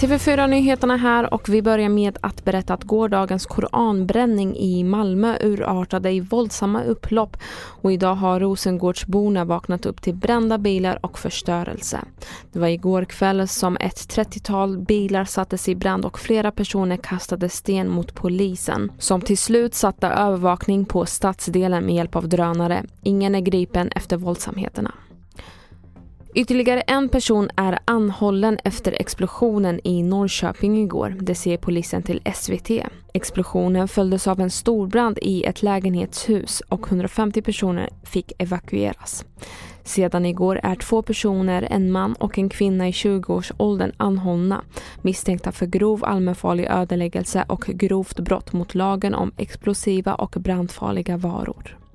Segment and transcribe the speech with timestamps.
[0.00, 6.20] TV4-nyheterna här och vi börjar med att berätta att gårdagens koranbränning i Malmö urartade i
[6.20, 7.36] våldsamma upplopp
[7.82, 11.98] och idag har Rosengårdsborna vaknat upp till brända bilar och förstörelse.
[12.52, 17.48] Det var igår kväll som ett 30-tal bilar sattes i brand och flera personer kastade
[17.48, 22.84] sten mot polisen som till slut satte övervakning på stadsdelen med hjälp av drönare.
[23.02, 24.92] Ingen är gripen efter våldsamheterna.
[26.38, 31.16] Ytterligare en person är anhållen efter explosionen i Norrköping igår.
[31.20, 32.70] Det säger polisen till SVT.
[33.14, 39.24] Explosionen följdes av en storbrand i ett lägenhetshus och 150 personer fick evakueras.
[39.84, 44.62] Sedan igår är två personer, en man och en kvinna i 20-årsåldern anhållna
[45.02, 51.85] misstänkta för grov allmänfarlig ödeläggelse och grovt brott mot lagen om explosiva och brandfarliga varor.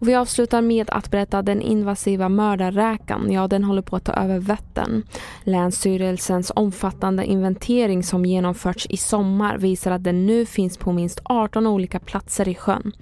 [0.00, 3.32] Och vi avslutar med att berätta den invasiva mördarräkan.
[3.32, 5.02] Ja, den håller på att ta över Vättern.
[5.44, 11.66] Länsstyrelsens omfattande inventering som genomförts i sommar visar att den nu finns på minst 18
[11.66, 12.92] olika platser i sjön.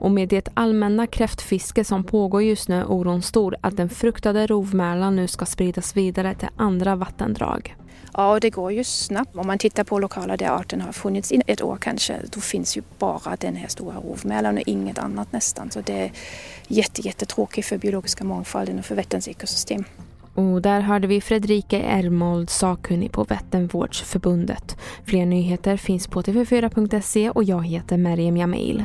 [0.00, 4.46] Och med det allmänna kräftfiske som pågår just nu är oron stor att den fruktade
[4.46, 7.76] rovmärlan nu ska spridas vidare till andra vattendrag.
[8.14, 9.36] Ja, det går ju snabbt.
[9.36, 12.76] Om man tittar på lokaler där arten har funnits i ett år kanske, då finns
[12.76, 15.70] ju bara den här stora rovmälaren och inget annat nästan.
[15.70, 16.12] Så det är
[16.68, 19.84] jätte, jättetråkigt för biologiska mångfalden och för Vätterns ekosystem.
[20.34, 24.76] Och där hörde vi Fredrika Ermold, sakkunnig på Vätternvårdsförbundet.
[25.04, 28.84] Fler nyheter finns på tv4.se och jag heter Meriem Jamil.